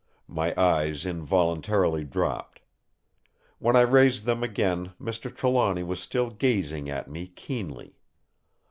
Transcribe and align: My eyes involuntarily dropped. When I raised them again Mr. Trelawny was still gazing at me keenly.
My 0.27 0.59
eyes 0.59 1.05
involuntarily 1.05 2.03
dropped. 2.03 2.61
When 3.59 3.75
I 3.75 3.81
raised 3.81 4.25
them 4.25 4.43
again 4.43 4.93
Mr. 4.99 5.31
Trelawny 5.31 5.83
was 5.83 5.99
still 6.01 6.31
gazing 6.31 6.89
at 6.89 7.07
me 7.07 7.27
keenly. 7.27 7.99